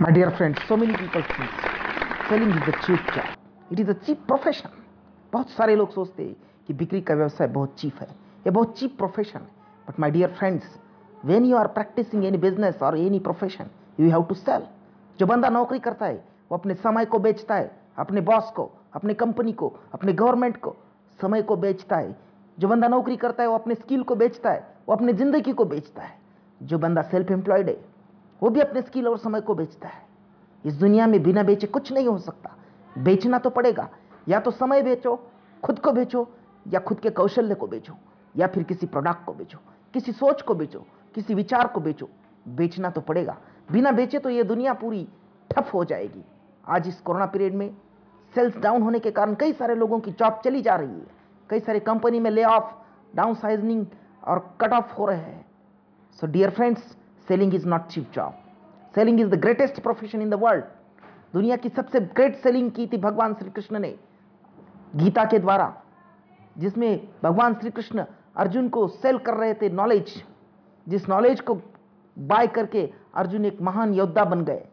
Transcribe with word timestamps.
My 0.00 0.12
dear 0.12 0.30
friends, 0.30 0.58
so 0.68 0.76
many 0.76 0.96
people 0.96 1.22
think 1.22 1.50
selling 2.28 2.50
is 2.50 2.68
a 2.68 2.74
cheap 2.86 3.04
job. 3.14 3.36
It 3.70 3.80
is 3.80 3.88
a 3.88 3.94
cheap 3.94 4.20
profession. 4.28 4.70
बहुत 5.32 5.50
सारे 5.50 5.74
लोग 5.76 5.92
सोचते 5.92 6.22
हैं 6.22 6.36
कि 6.66 6.74
बिक्री 6.74 7.00
का 7.00 7.14
व्यवसाय 7.14 7.48
बहुत 7.56 7.74
चीप 7.80 7.96
है। 8.00 8.06
ये 8.46 8.50
बहुत 8.50 8.78
चीप 8.78 8.96
प्रोफेशन 8.98 9.38
है। 9.38 9.48
But 9.88 9.98
my 10.00 10.10
dear 10.10 10.30
friends 10.38 10.78
when 11.24 11.44
you 11.44 11.56
are 11.56 11.66
practicing 11.78 12.24
any 12.24 12.38
business 12.38 12.82
और 12.82 12.98
any 12.98 13.18
profession 13.18 13.70
you 14.00 14.10
have 14.10 14.24
to 14.28 14.34
sell 14.34 14.62
जो 15.18 15.26
बंदा 15.26 15.48
नौकरी 15.48 15.78
करता 15.88 16.06
है 16.06 16.24
वो 16.50 16.58
अपने 16.58 16.74
समय 16.86 17.04
को 17.04 17.18
बेचता 17.18 17.54
है 17.54 17.70
अपने 17.98 18.20
बॉस 18.30 18.52
को 18.56 18.70
अपने 18.94 19.14
कंपनी 19.24 19.52
को 19.52 19.74
अपने 19.94 20.12
गवर्नमेंट 20.22 20.56
को 20.60 20.76
समय 21.20 21.42
को 21.42 21.56
बेचता 21.56 21.96
है। 21.96 22.16
जो 22.58 22.68
बंदा 22.68 22.88
नौकरी 22.88 23.16
करता 23.16 23.42
है 23.42 23.48
वो 23.48 23.58
अपने 23.58 23.74
स्किल 23.74 24.02
को 24.02 24.14
बेचता 24.14 24.50
है 24.50 24.66
वो 24.88 24.94
अपने 24.94 25.12
ज़िंदगी 25.12 25.52
को 25.52 25.64
बेचता 25.64 26.02
है। 26.02 26.18
जो 26.60 26.78
बंदा 26.78 27.02
सेल्फ 27.10 27.30
एम्प्लॉयड 27.30 27.68
है 27.68 27.80
वो 28.42 28.50
भी 28.50 28.60
अपने 28.60 28.82
स्किल 28.82 29.08
और 29.08 29.18
समय 29.18 29.40
को 29.40 29.54
बेचता 29.54 29.88
है। 29.88 30.06
इस 30.64 30.74
दुनिया 30.74 31.06
में 31.06 31.22
बिना 31.22 31.42
बेचे 31.42 31.66
कुछ 31.66 31.92
नहीं 31.92 32.08
हो 32.08 32.18
सकता। 32.18 32.50
बेचना 32.98 33.38
तो 33.38 33.50
पड़ेगा। 33.50 33.88
या 34.28 34.40
तो 34.40 34.50
समय 34.50 34.82
बेचो, 34.82 35.30
खुद 35.64 35.78
को 35.78 35.92
बेचो, 35.92 36.28
या 36.68 36.80
खुद 36.80 37.00
के 37.00 37.10
कौशल्य 37.10 37.54
को 37.54 37.66
बेचो, 37.66 37.94
या 38.36 38.46
फिर 38.46 38.62
किसी 38.62 38.86
प्रोडक्ट 38.86 39.24
को 39.24 39.32
बेचो, 39.32 39.58
किसी 39.94 40.12
सोच 40.12 40.42
को 40.42 40.54
बेचो, 40.54 40.86
किसी 41.14 41.34
विचार 41.34 41.66
को 41.66 41.80
बेचो। 41.80 42.08
बेचना 42.48 42.90
तो 42.90 43.00
पड़ेगा। 43.00 43.36
बिना 43.72 43.92
बेचे 43.92 44.18
तो 44.18 44.30
ये 44.30 44.42
दुनिया 44.42 44.74
पूरी 44.74 45.08
ठप 45.50 45.70
हो 45.74 45.84
जाएगी। 45.84 46.24
आज 46.68 46.88
इस 46.88 47.00
कोरोना 47.00 47.26
पीरियड 47.26 47.54
में 47.54 47.76
सेल्स 48.34 48.56
डाउन 48.56 48.82
होने 48.82 48.98
के 48.98 49.10
कारण 49.10 49.34
कई 49.34 49.52
सारे 49.52 49.74
लोगों 49.74 50.00
की 50.00 50.12
जॉब 50.12 50.40
चली 50.44 50.62
जा 50.62 50.76
रही 50.76 50.90
है। 50.90 51.06
कई 51.50 51.60
सारे 51.60 51.80
कंपनी 51.80 52.20
में 52.20 52.30
ले 52.30 52.44
ऑफ़ 52.44 52.74
डाउन 53.16 53.34
साइजनिंग 53.34 53.86
और 54.24 54.58
कट 54.60 54.72
ऑफ़ 54.72 54.94
हो 54.94 55.06
रहे 55.06 55.16
हैं। 55.16 55.46
So 56.20 56.26
dear 56.26 56.50
friends 56.50 56.96
selling 57.28 57.54
is 57.54 57.66
not 57.68 57.86
cheap 57.86 58.12
job 58.14 58.34
selling 58.94 59.20
is 59.20 59.28
the 59.28 59.40
greatest 59.40 59.80
profession 59.80 60.22
in 60.22 60.30
the 60.30 60.34
world 60.42 60.64
दुनिया 61.34 61.56
की 61.56 61.68
सबसे 61.68 62.00
ग्रेट 62.00 62.36
सेलिंग 62.42 62.70
की 62.72 62.86
थी 62.86 62.96
भगवान 62.96 63.34
श्री 63.34 63.50
कृष्ण 63.50 63.78
ने, 63.78 63.94
गीता 64.96 65.24
के 65.24 65.38
द्वारा, 65.38 65.82
जिसमें 66.58 67.08
भगवान 67.22 67.54
श्री 67.54 67.70
कृष्ण 67.70 68.04
अर्जुन 68.36 68.68
को 68.68 68.86
सेल 68.88 69.18
कर 69.18 69.34
रहे 69.34 69.54
थे 69.54 69.68
नॉलेज 69.70 70.22
जिस 70.88 71.08
नॉलेज 71.08 71.40
को 71.40 71.60
बाय 72.16 72.46
करके 72.46 72.88
अर्जुन 73.14 73.44
एक 73.44 73.60
महान 73.62 73.94
योद्धा 73.94 74.24
बन 74.24 74.44
गए। 74.44 74.64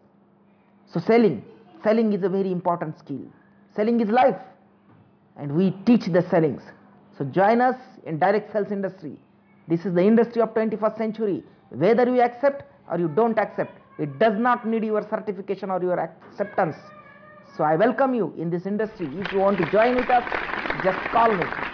So 0.94 0.99
selling 0.99 1.41
selling 1.85 2.13
is 2.13 2.23
a 2.23 2.29
very 2.29 2.51
important 2.51 2.97
skill. 2.97 3.25
Selling 3.75 3.99
is 3.99 4.09
life, 4.09 4.39
and 5.38 5.51
we 5.51 5.72
teach 5.85 6.05
the 6.05 6.23
sellings. 6.31 6.63
So 7.17 7.25
join 7.25 7.61
us 7.61 7.75
in 8.05 8.17
direct 8.17 8.51
sales 8.53 8.72
industry. 8.72 9.11
This 9.67 9.85
is 9.85 9.94
the 9.94 10.03
industry 10.03 10.41
of 10.41 10.53
21st 10.55 10.97
century. 10.97 11.44
Whether 11.69 12.05
you 12.05 12.21
accept 12.21 12.63
or 12.89 12.99
you 12.99 13.08
don't 13.08 13.38
accept 13.38 13.80
it 13.97 14.19
does 14.19 14.38
not 14.38 14.67
need 14.67 14.83
your 14.83 15.02
certification 15.09 15.72
or 15.72 15.81
your 15.81 15.99
acceptance. 15.99 16.75
So 17.55 17.63
i 17.63 17.75
welcome 17.75 18.13
you 18.13 18.33
in 18.38 18.49
this 18.49 18.66
industry. 18.66 19.07
If 19.17 19.31
you 19.31 19.39
want 19.39 19.57
to 19.59 19.72
join 19.72 19.95
with 19.95 20.09
us 20.09 20.23
just 20.83 20.99
call 21.11 21.31
me 21.31 21.64